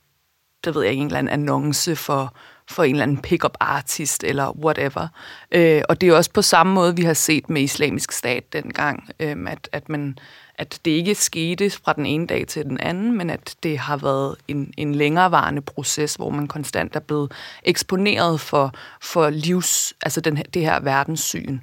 [0.65, 2.35] det ved jeg ikke, en eller anden annonce for,
[2.71, 5.09] for en eller anden pick-up artist, eller whatever.
[5.53, 9.09] Øh, og det er også på samme måde, vi har set med islamisk stat dengang,
[9.21, 10.19] øh, at, at man
[10.59, 13.97] at det ikke skete fra den ene dag til den anden, men at det har
[13.97, 20.21] været en, en længerevarende proces, hvor man konstant er blevet eksponeret for, for livs, altså
[20.21, 21.59] den, det her verdenssyn.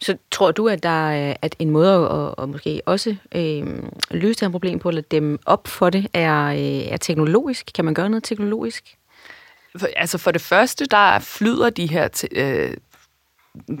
[0.00, 3.66] Så tror du, at der er at en måde at, at måske også øh,
[4.10, 7.70] løse det her problem på, eller dem op for det, er, øh, er teknologisk?
[7.74, 8.96] Kan man gøre noget teknologisk?
[9.76, 12.76] For, altså for det første, der flyder de her øh,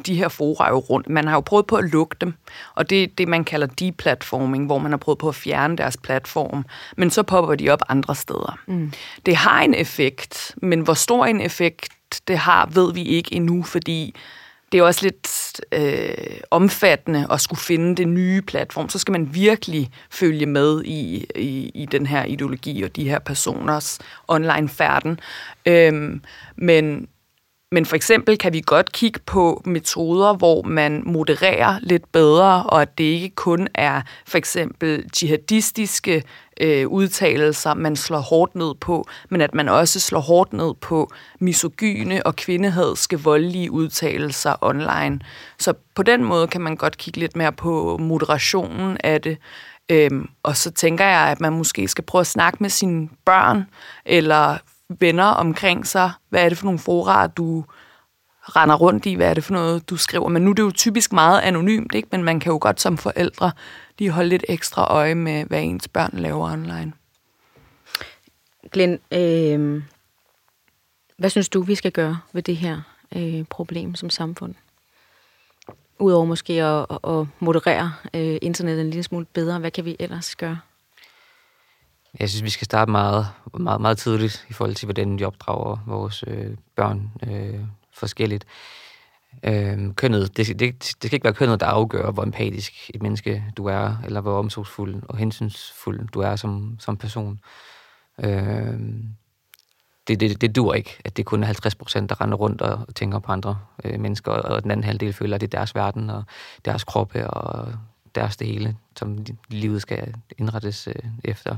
[0.06, 1.08] de her fora jo rundt.
[1.08, 2.34] Man har jo prøvet på at lukke dem,
[2.74, 5.96] og det er det, man kalder deplatforming, hvor man har prøvet på at fjerne deres
[5.96, 6.64] platform,
[6.96, 8.58] men så popper de op andre steder.
[8.66, 8.92] Mm.
[9.26, 13.62] Det har en effekt, men hvor stor en effekt det har, ved vi ikke endnu,
[13.62, 14.14] fordi
[14.72, 18.88] det er også lidt øh, omfattende at skulle finde det nye platform.
[18.88, 23.18] Så skal man virkelig følge med i, i, i den her ideologi og de her
[23.18, 25.20] personers online færden.
[25.66, 26.22] Øhm,
[26.56, 27.08] men
[27.72, 32.82] men for eksempel kan vi godt kigge på metoder, hvor man modererer lidt bedre, og
[32.82, 36.22] at det ikke kun er for eksempel jihadistiske
[36.60, 41.10] øh, udtalelser, man slår hårdt ned på, men at man også slår hårdt ned på
[41.40, 45.20] misogyne og kvindehadske voldelige udtalelser online.
[45.58, 49.38] Så på den måde kan man godt kigge lidt mere på moderationen af det.
[49.90, 53.64] Øhm, og så tænker jeg, at man måske skal prøve at snakke med sine børn,
[54.06, 54.58] eller
[55.00, 56.12] venner omkring sig.
[56.28, 57.64] Hvad er det for nogle fora, du
[58.42, 59.14] render rundt i?
[59.14, 60.28] Hvad er det for noget, du skriver?
[60.28, 62.08] Men nu er det jo typisk meget anonymt, ikke?
[62.12, 63.52] men man kan jo godt som forældre
[63.98, 66.92] lige holde lidt ekstra øje med, hvad ens børn laver online.
[68.72, 69.82] Glenn, øh,
[71.16, 72.80] hvad synes du, vi skal gøre ved det her
[73.16, 74.54] øh, problem som samfund?
[75.98, 80.36] Udover måske at, at moderere øh, internettet en lille smule bedre, hvad kan vi ellers
[80.36, 80.58] gøre?
[82.20, 83.26] Jeg synes, vi skal starte meget,
[83.60, 87.60] meget, meget tidligt i forhold til, hvordan vi opdrager vores øh, børn øh,
[87.94, 88.44] forskelligt.
[89.42, 93.44] Øh, kønnet, det, det, det skal ikke være kønnet, der afgør, hvor empatisk et menneske
[93.56, 97.40] du er, eller hvor omsorgsfuld og hensynsfuld du er som, som person.
[98.18, 98.80] Øh,
[100.08, 102.94] det, det, det dur ikke, at det kun er 50 procent, der render rundt og
[102.94, 106.10] tænker på andre øh, mennesker, og den anden halvdel føler, at det er deres verden
[106.10, 106.24] og
[106.64, 107.72] deres kroppe og
[108.14, 110.94] deres det hele, som livet skal indrettes øh,
[111.24, 111.56] efter.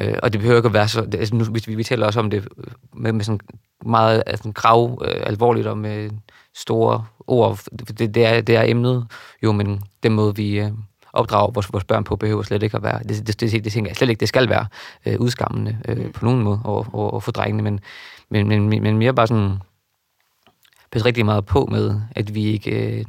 [0.00, 1.00] Øh, og det behøver ikke at være så...
[1.00, 2.48] Det, altså nu, vi, vi taler også om det
[2.92, 3.40] med, med sådan
[3.84, 6.10] meget altså, grav øh, alvorligt og med
[6.54, 7.58] store ord.
[7.78, 9.06] Det, det, er, det er emnet
[9.42, 10.70] jo, men den måde, vi øh,
[11.12, 13.02] opdrager vores, vores børn på, behøver slet ikke at være...
[13.02, 14.66] Det, det, det, det tænker jeg slet ikke, det skal være
[15.06, 16.12] øh, udskammende øh, mm.
[16.12, 17.80] på nogen måde over, over, over for drengene, men,
[18.28, 19.58] men, men, men mere bare sådan
[20.90, 23.04] passe rigtig meget på med, at vi ikke øh,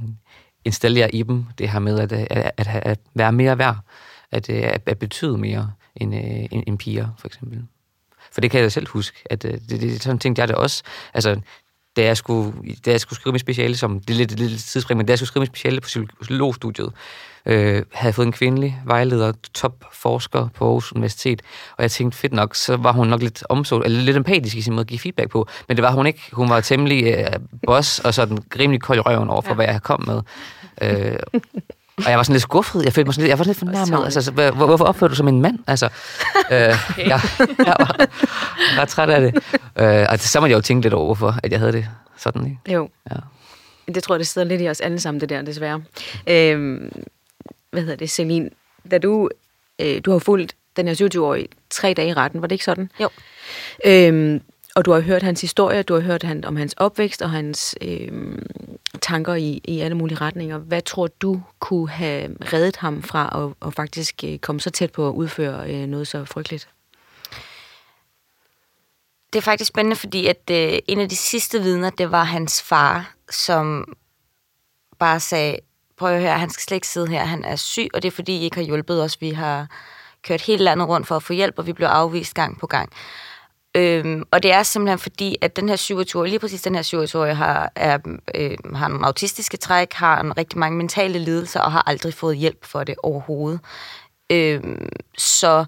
[0.67, 3.77] installerer i dem det her med at, at, at, at, at være mere værd,
[4.31, 7.63] at, øh, at, at betyde mere end, øh, end, end piger, for eksempel.
[8.31, 10.55] For det kan jeg da selv huske, at øh, det, det, sådan tænkte jeg det
[10.55, 10.83] også.
[11.13, 11.39] Altså,
[11.97, 12.53] da jeg skulle,
[12.85, 15.17] da jeg skulle skrive mit speciale, som det er lidt, lidt tidsspring, men da jeg
[15.17, 15.87] skulle skrive mit speciale på
[16.21, 16.91] psykologstudiet,
[17.45, 21.41] øh, havde jeg fået en kvindelig vejleder, topforsker på Aarhus Universitet,
[21.77, 24.61] og jeg tænkte, fedt nok, så var hun nok lidt omsorg, eller lidt empatisk i
[24.61, 26.21] sin måde at give feedback på, men det var hun ikke.
[26.33, 27.25] Hun var temmelig øh,
[27.65, 29.55] boss, og sådan rimelig kold i røven over for, ja.
[29.55, 30.21] hvad jeg kom med.
[30.81, 31.19] Øh,
[31.97, 32.85] og jeg var sådan lidt skuffet.
[32.85, 34.05] Jeg følte mig sådan lidt, jeg var sådan lidt fornærmet.
[34.05, 35.59] Altså, hvor, hvorfor opfører du som en mand?
[35.67, 35.85] Altså,
[36.51, 39.35] øh, jeg, jeg, var, jeg var træt af det.
[39.79, 41.87] Øh, og så må jeg jo tænke lidt over, hvorfor at jeg havde det
[42.17, 42.45] sådan.
[42.45, 42.73] Ikke?
[42.73, 42.89] Jo.
[43.11, 43.15] Ja.
[43.93, 45.83] Det tror jeg, det sidder lidt i os alle sammen, det der, desværre.
[46.27, 46.81] Øh,
[47.71, 48.49] hvad hedder det, Celine?
[48.91, 49.29] Da du,
[49.79, 52.91] øh, du har fulgt den her 27-årige tre dage i retten, var det ikke sådan?
[52.99, 53.09] Jo.
[53.85, 54.39] Øh,
[54.77, 57.75] og du har hørt hans historie, du har hørt han, om hans opvækst og hans
[57.81, 58.37] øh,
[59.01, 60.57] tanker i, i alle mulige retninger.
[60.57, 64.91] Hvad tror du kunne have reddet ham fra at, at faktisk øh, komme så tæt
[64.91, 66.69] på at udføre øh, noget så frygteligt?
[69.33, 72.61] Det er faktisk spændende, fordi at øh, en af de sidste vidner, det var hans
[72.61, 73.93] far, som
[74.99, 75.57] bare sagde,
[75.97, 78.15] prøv at høre, han skal slet ikke sidde her, han er syg, og det er
[78.15, 79.21] fordi, I ikke har hjulpet os.
[79.21, 79.67] Vi har
[80.23, 82.91] kørt hele landet rundt for at få hjælp, og vi blev afvist gang på gang.
[83.77, 87.33] Øhm, og det er simpelthen fordi, at den her 27 lige præcis den her 27
[87.33, 87.97] har, er,
[88.35, 92.37] øh, har nogle autistiske træk, har en rigtig mange mentale lidelser og har aldrig fået
[92.37, 93.59] hjælp for det overhovedet.
[94.31, 95.65] Øhm, så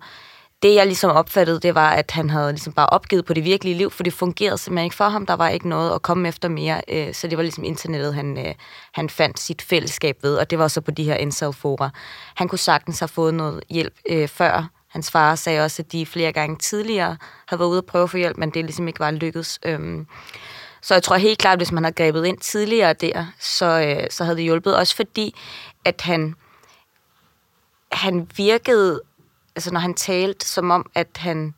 [0.64, 3.78] det, jeg ligesom opfattede, det var, at han havde ligesom bare opgivet på det virkelige
[3.78, 5.26] liv, for det fungerede simpelthen ikke for ham.
[5.26, 8.48] Der var ikke noget at komme efter mere, øh, så det var ligesom internettet, han,
[8.48, 8.56] øh,
[8.94, 11.90] han fandt sit fællesskab ved, og det var så på de her incel-fora.
[12.36, 16.06] Han kunne sagtens have fået noget hjælp øh, før hans far sagde også, at de
[16.06, 19.12] flere gange tidligere havde været ude at prøve for hjælp, men det ligesom ikke var
[19.12, 19.60] lykkedes.
[19.66, 20.08] Øhm,
[20.82, 24.08] så jeg tror helt klart, at hvis man havde grebet ind tidligere der, så, øh,
[24.10, 24.76] så havde det hjulpet.
[24.76, 25.36] Også fordi,
[25.86, 26.36] at han,
[27.92, 29.02] han virkede,
[29.56, 31.54] altså når han talte, som om, at han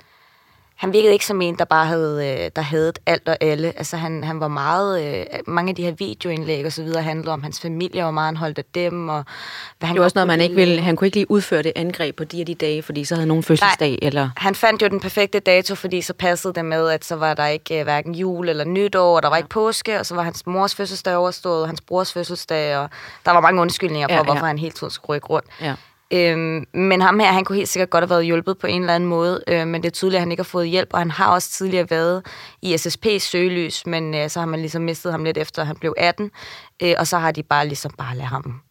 [0.81, 3.67] han virkede ikke som en, der bare havde, øh, der havde alt og alle.
[3.77, 7.31] Altså han, han var meget, øh, mange af de her videoindlæg og så videre handlede
[7.31, 9.09] om hans familie, og meget han holdt af dem.
[9.09, 9.25] Og
[9.79, 11.71] hvad han det var også noget, man ikke ville, han kunne ikke lige udføre det
[11.75, 13.89] angreb på de og de dage, fordi så havde nogen fødselsdag.
[13.89, 14.29] Nej, eller...
[14.37, 17.45] han fandt jo den perfekte dato, fordi så passede det med, at så var der
[17.45, 20.47] ikke uh, hverken jul eller nytår, og der var ikke påske, og så var hans
[20.47, 22.89] mors fødselsdag overstået, og hans brors fødselsdag, og
[23.25, 24.23] der var mange undskyldninger for, ja, ja.
[24.23, 25.47] hvorfor han hele tiden skulle rykke rundt.
[25.61, 25.75] Ja.
[26.13, 28.95] Øhm, men ham her, han kunne helt sikkert godt have været hjulpet på en eller
[28.95, 31.11] anden måde, øh, men det er tydeligt, at han ikke har fået hjælp, og han
[31.11, 32.25] har også tidligere været
[32.61, 35.75] i SSP's søgelys, men øh, så har man ligesom mistet ham lidt efter, at han
[35.75, 36.31] blev 18,
[36.83, 38.61] øh, og så har de bare ligesom bare ladet ham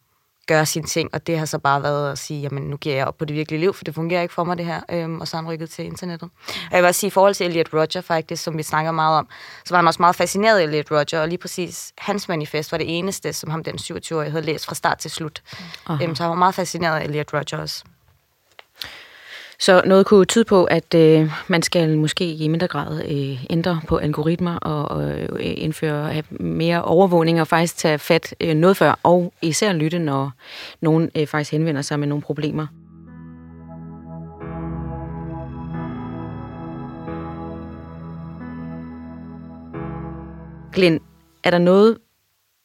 [0.51, 3.07] gøre sine ting, og det har så bare været at sige, jamen nu giver jeg
[3.07, 5.29] op på det virkelige liv, for det fungerer ikke for mig det her, øhm, og
[5.29, 6.31] så han rykket til internettet.
[6.49, 9.19] Og jeg vil også sige, i forhold til Elliot Roger faktisk, som vi snakker meget
[9.19, 9.29] om,
[9.65, 12.79] så var han også meget fascineret af Elliot Roger, og lige præcis hans manifest var
[12.79, 15.43] det eneste, som ham den 27-årige havde læst fra start til slut.
[16.03, 17.85] Øhm, så han var meget fascineret af Elliot Roger også.
[19.61, 23.81] Så noget kunne tyde på, at øh, man skal måske i mindre grad øh, ændre
[23.89, 29.01] på algoritmer og, øh, indføre have mere overvågning og faktisk tage fat øh, noget før,
[29.03, 30.33] og især lytte, når
[30.81, 32.67] nogen øh, faktisk henvender sig med nogle problemer.
[40.73, 41.01] Glenn,
[41.45, 41.99] er der noget,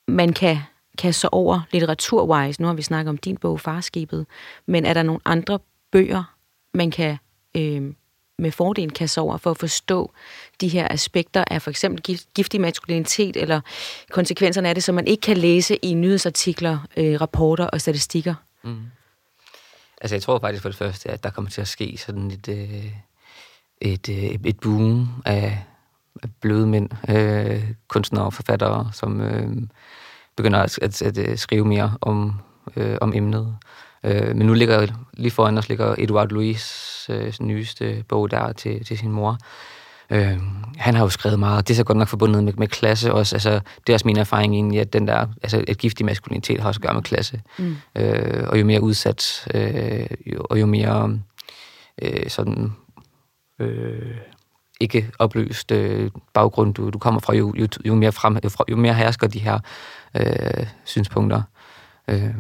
[0.08, 0.58] man kan
[0.98, 2.62] kaste sig over litteraturwise?
[2.62, 4.26] Nu har vi snakket om din bog, Farskibet,
[4.66, 5.60] men er der nogle andre
[5.92, 6.35] bøger,
[6.76, 7.18] man kan
[7.58, 7.94] øh,
[8.38, 10.12] med fordel kasse over for at forstå
[10.62, 13.62] de her aspekter af for eksempel giftig maskulinitet eller
[14.12, 18.36] konsekvenserne af det, som man ikke kan læse i nyhedsartikler, øh, rapporter og statistikker?
[18.64, 18.82] Mm.
[20.02, 22.48] Altså jeg tror faktisk for det første, at der kommer til at ske sådan et,
[22.48, 22.92] øh,
[23.82, 25.64] et, øh, et boom af,
[26.24, 29.48] af bløde mænd, øh, kunstnere og forfattere, som øh,
[30.36, 32.34] begynder at, at, at, at skrive mere om,
[32.76, 33.58] øh, om emnet.
[34.06, 38.86] Øh, men nu ligger lige foran os ligger Eduard Louis øh, nyeste bog der til,
[38.86, 39.38] til sin mor.
[40.10, 40.40] Øh,
[40.78, 41.68] han har jo skrevet meget.
[41.68, 43.36] Det er så godt nok forbundet med, med klasse også.
[43.36, 46.68] Altså, det er også min erfaring egentlig, at den der, altså, et giftig maskulinitet har
[46.68, 47.42] også at gøre med klasse.
[47.60, 47.76] Mm.
[47.96, 51.20] Øh, og jo mere udsat, øh, jo, og jo mere
[52.02, 52.74] øh, sådan
[53.60, 54.18] øh,
[54.80, 58.76] ikke oplyst øh, baggrund du, du kommer fra, jo, jo, jo, mere frem, jo, jo
[58.76, 59.60] mere hersker de her
[60.16, 61.42] øh, synspunkter.
[62.08, 62.36] Øh,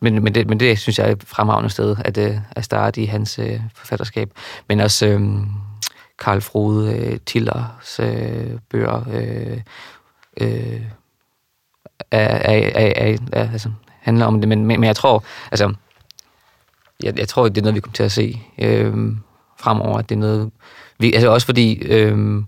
[0.00, 3.02] men, men, det, men det synes jeg er et fremragende sted at, øh, at starte
[3.02, 4.30] i hans øh, forfatterskab.
[4.68, 5.20] Men også øh,
[6.18, 9.60] Karl Frode øh, Tillers øh, bøger øh,
[10.40, 10.80] øh,
[12.10, 13.70] er, er, er, er, er, altså,
[14.00, 14.48] handler om det.
[14.48, 15.74] Men, men, men jeg tror, altså,
[17.02, 18.94] jeg, jeg tror, det er noget, vi kommer til at se øh,
[19.60, 19.98] fremover.
[19.98, 20.50] At det er noget,
[20.98, 22.42] vi, altså også fordi øh,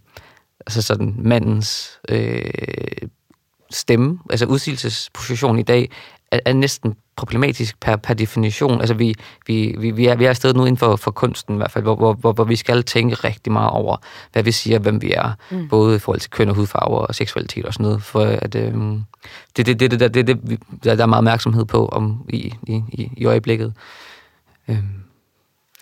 [0.66, 2.42] altså sådan mandens øh,
[3.70, 5.90] stemme, altså udsigelsesposition i dag,
[6.36, 8.80] er, er næsten problematisk per, per definition.
[8.80, 9.14] Altså vi,
[9.46, 11.84] vi, vi, vi, er, vi er afsted nu inden for, for kunsten i hvert fald,
[11.84, 13.96] hvor, hvor, hvor, hvor vi skal tænke rigtig meget over,
[14.32, 15.68] hvad vi siger, hvem vi er, mm.
[15.68, 18.72] både i forhold til køn og hudfarver og seksualitet og sådan noget, for at øh,
[19.56, 22.82] det, det, det, det, det, det, det, der er meget opmærksomhed på om i, i,
[22.92, 23.74] i, i øjeblikket.
[24.68, 24.78] Øh,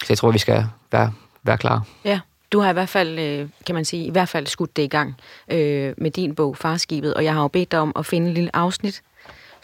[0.01, 1.13] så jeg tror, vi skal være,
[1.43, 1.83] være klar.
[2.05, 2.21] Ja.
[2.53, 4.87] Du har i hvert fald, øh, kan man sige, i hvert fald skudt det i
[4.87, 5.15] gang
[5.51, 8.35] øh, med din bog, Farskibet, og jeg har jo bedt dig om at finde et
[8.35, 9.03] lille afsnit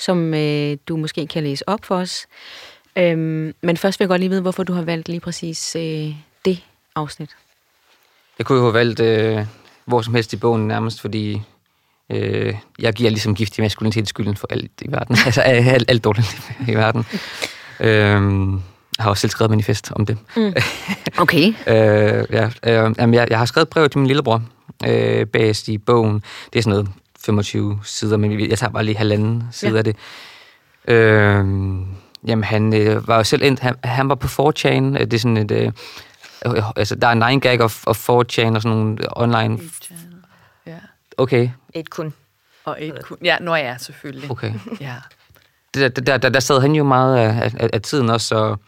[0.01, 2.27] som øh, du måske kan læse op for os.
[2.97, 6.15] Øhm, men først vil jeg godt lige vide, hvorfor du har valgt lige præcis øh,
[6.45, 7.31] det afsnit.
[8.39, 9.47] Jeg kunne jo have valgt øh,
[9.85, 11.43] hvor som helst i bogen nærmest, fordi
[12.11, 15.17] øh, jeg giver ligesom giftig maskulinitet skylden for alt i verden.
[15.27, 17.05] altså alt, alt dårligt i verden.
[17.81, 18.53] øhm,
[18.99, 20.19] jeg har også selv skrevet manifest om det.
[20.37, 20.55] Mm.
[21.19, 21.47] Okay.
[21.47, 24.43] øh, ja, øh, jamen, jeg, jeg har skrevet brev til min lillebror
[24.87, 26.23] øh, bagest i bogen.
[26.53, 26.89] Det er sådan noget
[27.25, 29.79] 25 sider, men jeg tager bare lige halvanden side ja.
[29.79, 29.97] af det.
[30.89, 31.45] Øh,
[32.27, 35.37] jamen, han øh, var jo selv ind, han, han var på 4chan, det er sådan
[35.37, 35.73] et, øh,
[36.47, 39.59] øh altså, der er 9gag og, og 4chan og sådan nogle online...
[40.67, 40.77] Ja.
[41.17, 41.51] Okay.
[41.75, 42.15] Et kun.
[42.65, 43.19] Og et kun.
[43.25, 44.31] Ja, når jeg er selvfølgelig.
[44.31, 44.53] Okay.
[44.81, 44.95] ja.
[45.75, 48.61] Der, der, der, der sad han jo meget af, af, af tiden også, og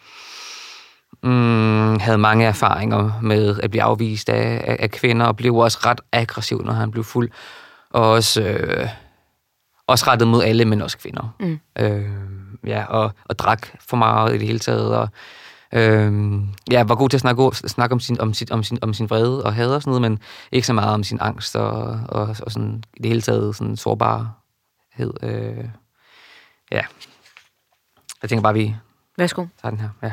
[1.22, 5.78] mm, havde mange erfaringer med at blive afvist af, af, af kvinder, og blev også
[5.86, 7.30] ret aggressiv, når han blev fuld
[7.93, 8.88] og også, øh,
[9.86, 11.36] også rettet mod alle, men også kvinder.
[11.40, 11.61] Mm.
[11.78, 12.11] Øh,
[12.66, 15.09] ja, og, og drak for meget i det hele taget, og
[15.72, 16.12] øh,
[16.70, 19.11] ja, var god til at snakke, snakke om, sin, om, sin, om, sin, om sin
[19.11, 20.18] vrede og had og sådan noget, men
[20.53, 23.76] ikke så meget om sin angst og, og, og sådan, i det hele taget sådan
[23.76, 25.12] sårbarhed.
[25.22, 25.64] Øh,
[26.70, 26.82] ja.
[28.22, 28.76] Jeg tænker bare, vi
[29.18, 29.47] Værsgo.
[29.62, 29.88] tager den her.
[30.03, 30.12] Ja.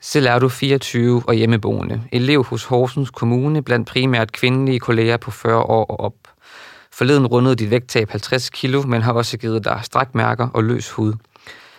[0.00, 2.02] Selv er du 24 og hjemmeboende.
[2.12, 6.14] Elev hos Horsens Kommune blandt primært kvindelige kolleger på 40 år og op.
[6.92, 11.12] Forleden rundede dit vægttab 50 kilo, men har også givet dig strækmærker og løs hud.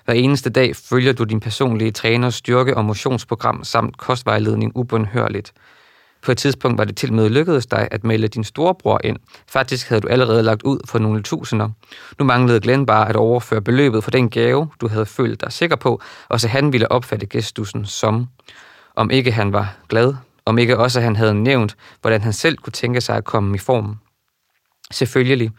[0.05, 5.53] Hver eneste dag følger du din personlige træners styrke- og motionsprogram samt kostvejledning ubundhørligt.
[6.21, 9.17] På et tidspunkt var det til med lykkedes dig at melde din storebror ind.
[9.47, 11.69] Faktisk havde du allerede lagt ud for nogle tusinder.
[12.19, 15.75] Nu manglede Glenn bare at overføre beløbet for den gave, du havde følt dig sikker
[15.75, 18.27] på, og så han ville opfatte gestussen som.
[18.95, 20.13] Om ikke han var glad,
[20.45, 23.59] om ikke også han havde nævnt, hvordan han selv kunne tænke sig at komme i
[23.59, 23.97] form.
[24.91, 25.51] Selvfølgelig.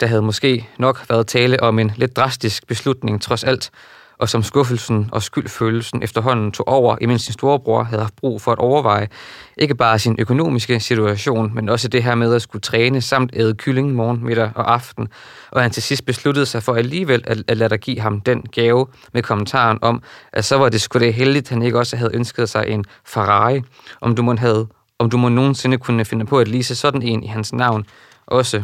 [0.00, 3.70] Der havde måske nok været tale om en lidt drastisk beslutning trods alt,
[4.18, 8.52] og som skuffelsen og skyldfølelsen efterhånden tog over, imens sin storebror havde haft brug for
[8.52, 9.08] at overveje
[9.56, 13.54] ikke bare sin økonomiske situation, men også det her med at skulle træne samt æde
[13.54, 15.08] kylling morgen, middag og aften,
[15.50, 18.42] og han til sidst besluttede sig for alligevel at, at lade dig give ham den
[18.42, 20.02] gave med kommentaren om,
[20.32, 23.62] at så var det sgu det heldigt, han ikke også havde ønsket sig en Ferrari,
[24.00, 24.66] om du må havde
[24.98, 27.86] om du må nogensinde kunne finde på at lise sådan en i hans navn,
[28.26, 28.62] også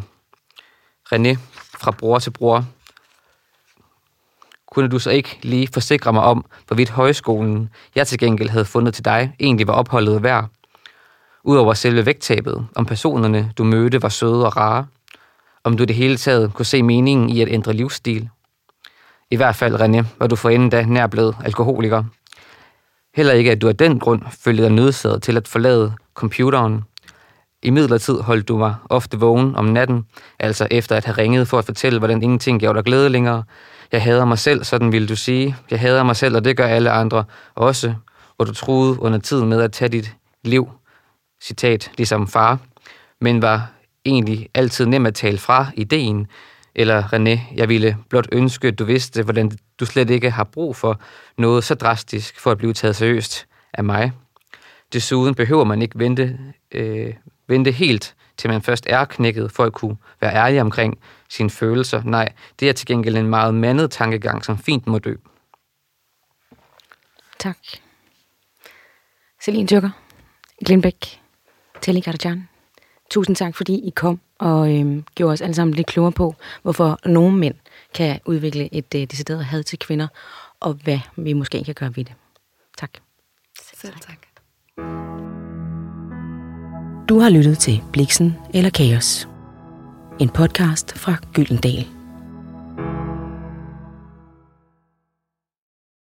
[1.14, 1.36] René
[1.78, 2.66] fra bror til bror,
[4.72, 8.94] kunne du så ikke lige forsikre mig om, hvorvidt højskolen, jeg til gengæld havde fundet
[8.94, 10.48] til dig, egentlig var opholdet værd?
[11.44, 14.86] Udover selve vægttabet, om personerne, du mødte, var søde og rare,
[15.64, 18.28] om du det hele taget kunne se meningen i at ændre livsstil.
[19.30, 22.04] I hvert fald, René, var du forinden da nær blevet alkoholiker.
[23.14, 26.84] Heller ikke, at du af den grund følte dig nødsaget til at forlade computeren.
[27.62, 30.06] I midlertid holdt du mig ofte vågen om natten,
[30.38, 33.44] altså efter at have ringet for at fortælle, hvordan ingenting gav dig glæde længere,
[33.92, 35.56] jeg hader mig selv, sådan ville du sige.
[35.70, 37.94] Jeg hader mig selv, og det gør alle andre også.
[38.38, 40.70] Og du troede under tiden med at tage dit liv,
[41.42, 42.58] citat, ligesom far,
[43.20, 43.70] men var
[44.04, 46.26] egentlig altid nem at tale fra ideen,
[46.74, 49.50] eller René, jeg ville blot ønske, at du vidste, hvordan
[49.80, 51.00] du slet ikke har brug for
[51.38, 54.12] noget så drastisk for at blive taget seriøst af mig.
[54.92, 56.38] Desuden behøver man ikke vente,
[56.74, 57.14] øh,
[57.52, 60.98] vente helt, til man først er knækket, for at kunne være ærlig omkring
[61.28, 62.02] sine følelser.
[62.04, 65.14] Nej, det er til gengæld en meget mandet tankegang, som fint må dø.
[67.38, 67.56] Tak.
[69.42, 69.90] Celine Tyrker,
[70.66, 71.20] Glenbæk,
[71.80, 72.48] Telly Karajan.
[73.10, 76.98] Tusind tak, fordi I kom og øhm, gjorde os alle sammen lidt klogere på, hvorfor
[77.04, 77.54] nogle mænd
[77.94, 80.08] kan udvikle et øh, decideret had til kvinder,
[80.60, 82.14] og hvad vi måske kan gøre ved det.
[82.78, 82.90] Tak.
[83.74, 85.21] Selv tak.
[87.12, 89.28] Du har lyttet til Bliksen eller Kaos.
[90.20, 92.01] En podcast fra Gyldendal.